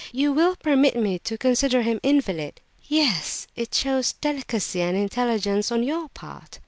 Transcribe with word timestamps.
You 0.11 0.33
will 0.33 0.55
permit 0.55 0.95
me 0.95 1.19
to 1.19 1.37
consider 1.37 1.83
him 1.83 1.99
an 2.03 2.09
invalid?" 2.15 2.61
"Yes, 2.85 3.45
it 3.55 3.71
shows 3.75 4.13
delicacy 4.13 4.81
and 4.81 4.97
intelligence 4.97 5.71
on 5.71 5.83
your 5.83 6.09
part." 6.09 6.57